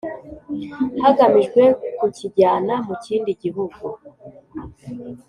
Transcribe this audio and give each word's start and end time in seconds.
Hagamijwe 1.03 1.61
Kukijyana 1.97 2.73
Mu 2.87 2.95
Kindi 3.03 3.31
Gihugu 3.43 3.83